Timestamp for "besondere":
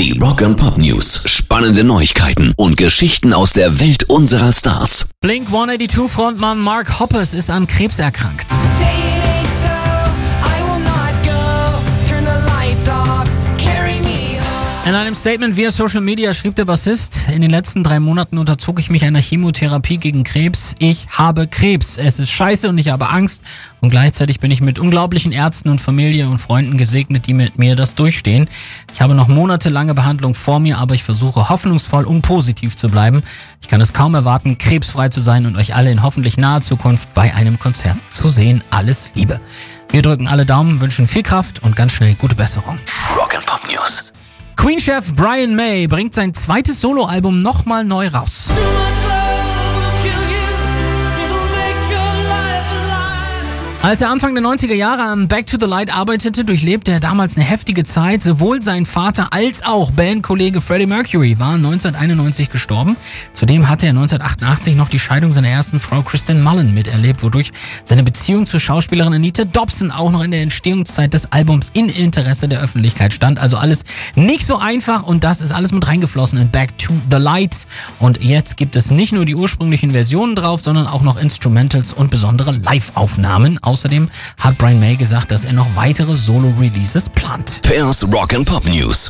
82.12-82.52